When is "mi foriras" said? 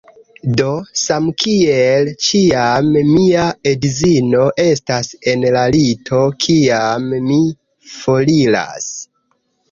7.27-8.89